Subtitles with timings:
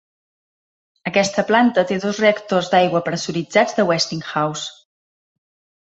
[1.11, 4.77] Aquesta planta té dos reactors d'aigua pressuritzats de Westinghouse.